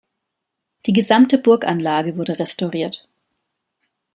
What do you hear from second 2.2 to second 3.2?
restauriert.